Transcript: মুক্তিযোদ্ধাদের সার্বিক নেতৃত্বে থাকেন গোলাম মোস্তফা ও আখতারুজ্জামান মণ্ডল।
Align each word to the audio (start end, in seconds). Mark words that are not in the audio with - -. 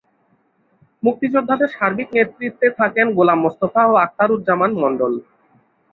মুক্তিযোদ্ধাদের 1.03 1.69
সার্বিক 1.69 2.07
নেতৃত্বে 2.13 2.67
থাকেন 2.79 3.07
গোলাম 3.17 3.39
মোস্তফা 3.43 3.81
ও 3.87 3.93
আখতারুজ্জামান 3.97 4.71
মণ্ডল। 4.81 5.13